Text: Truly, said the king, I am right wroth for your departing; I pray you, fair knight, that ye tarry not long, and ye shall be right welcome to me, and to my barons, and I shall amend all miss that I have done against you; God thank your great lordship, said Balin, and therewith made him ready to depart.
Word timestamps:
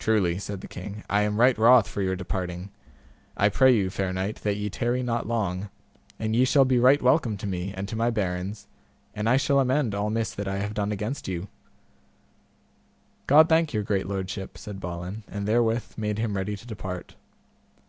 Truly, 0.00 0.38
said 0.38 0.60
the 0.60 0.66
king, 0.66 1.04
I 1.08 1.20
am 1.22 1.36
right 1.36 1.56
wroth 1.56 1.86
for 1.86 2.02
your 2.02 2.16
departing; 2.16 2.72
I 3.36 3.48
pray 3.48 3.72
you, 3.72 3.90
fair 3.90 4.12
knight, 4.12 4.42
that 4.42 4.56
ye 4.56 4.68
tarry 4.68 5.04
not 5.04 5.28
long, 5.28 5.70
and 6.18 6.34
ye 6.34 6.44
shall 6.44 6.64
be 6.64 6.80
right 6.80 7.00
welcome 7.00 7.36
to 7.36 7.46
me, 7.46 7.72
and 7.72 7.86
to 7.86 7.94
my 7.94 8.10
barons, 8.10 8.66
and 9.14 9.28
I 9.28 9.36
shall 9.36 9.60
amend 9.60 9.94
all 9.94 10.10
miss 10.10 10.34
that 10.34 10.48
I 10.48 10.56
have 10.56 10.74
done 10.74 10.90
against 10.90 11.28
you; 11.28 11.46
God 13.28 13.48
thank 13.48 13.72
your 13.72 13.84
great 13.84 14.08
lordship, 14.08 14.58
said 14.58 14.80
Balin, 14.80 15.22
and 15.28 15.46
therewith 15.46 15.96
made 15.96 16.18
him 16.18 16.34
ready 16.36 16.56
to 16.56 16.66
depart. 16.66 17.14